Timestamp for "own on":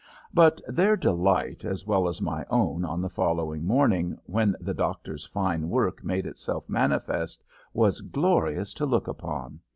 2.49-3.01